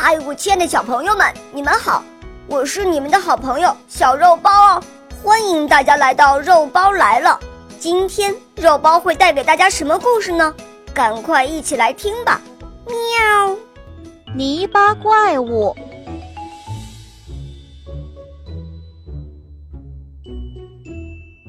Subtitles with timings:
[0.00, 2.04] 嗨，我亲爱的小朋友们，你们好！
[2.46, 4.82] 我是你们的好朋友小肉包哦，
[5.24, 7.36] 欢迎大家来到肉包来了。
[7.80, 10.54] 今天肉包会带给大家什么故事呢？
[10.94, 12.40] 赶快一起来听吧！
[12.86, 13.56] 喵，
[14.36, 15.74] 泥巴怪物。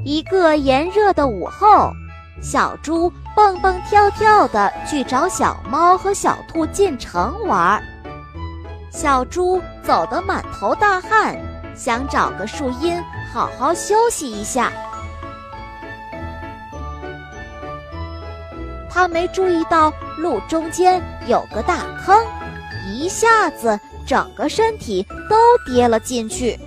[0.04, 1.92] 一个炎热的午后，
[2.42, 7.82] 小猪蹦蹦跳跳的去找小猫和小兔进城玩。
[8.92, 11.38] 小猪走得满头大汗，
[11.76, 14.72] 想找个树荫好好休息一下。
[18.90, 22.18] 他没注意到路中间有个大坑，
[22.92, 26.60] 一下子整个身体都跌了进去。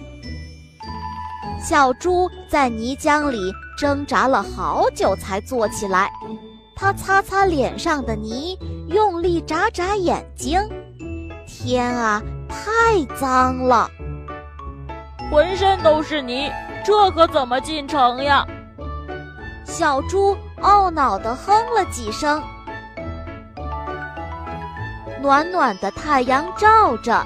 [1.63, 6.11] 小猪在泥浆里挣扎了好久才坐起来，
[6.75, 10.59] 他擦擦脸上的泥，用力眨眨眼睛。
[11.53, 13.89] 天啊，太脏了！
[15.31, 16.51] 浑身都是泥，
[16.83, 18.45] 这可怎么进城呀？
[19.63, 22.43] 小猪懊恼地哼了几声。
[25.21, 27.23] 暖暖的太阳照着，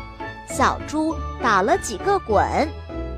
[0.48, 2.44] 小猪打了几个滚，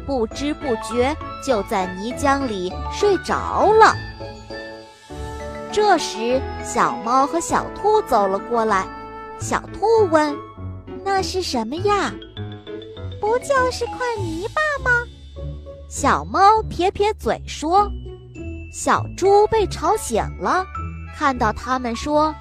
[0.06, 3.94] 不知不觉就在泥浆里睡着了。
[5.72, 8.86] 这时，小猫和小兔走了过来，
[9.40, 10.36] 小兔问。
[11.10, 12.12] 那是什么呀？
[13.18, 15.06] 不就是块泥巴吗？
[15.88, 17.90] 小猫撇撇嘴说。
[18.70, 20.66] 小猪被吵醒了，
[21.16, 22.32] 看到他们说：“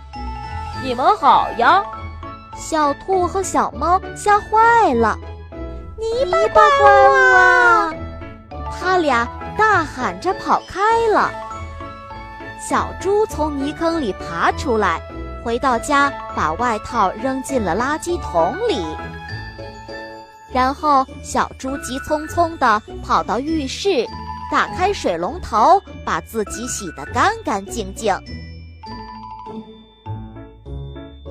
[0.83, 1.81] 你们好呀！”
[2.59, 5.17] 小兔和小猫吓坏了。
[5.97, 7.93] 泥巴怪物啊！
[8.69, 9.25] 他俩
[9.57, 11.31] 大喊着跑开了。
[12.59, 15.01] 小猪从泥坑里爬出来。
[15.47, 18.85] 回到家，把外套扔进了垃圾桶里，
[20.51, 24.05] 然后小猪急匆匆地跑到浴室，
[24.51, 28.13] 打开水龙头，把自己洗得干干净净。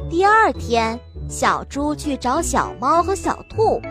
[0.09, 3.83] 第二天，小猪去找小猫和小兔，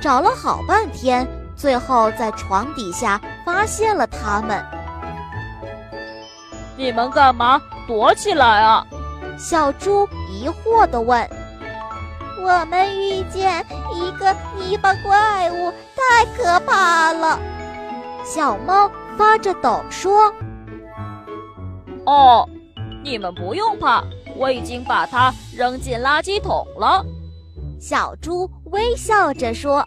[0.00, 1.26] 找了好半天。
[1.58, 4.64] 最后，在床底下发现了他们。
[6.76, 8.86] 你们干嘛躲起来啊？
[9.36, 11.28] 小猪疑惑地问。
[12.40, 17.38] 我们遇见一个泥巴怪物，太可怕了。
[18.24, 20.32] 小猫发着抖说
[22.06, 22.48] ：“哦，
[23.02, 24.04] 你们不用怕，
[24.36, 27.04] 我已经把它扔进垃圾桶了。”
[27.80, 29.84] 小猪微笑着说。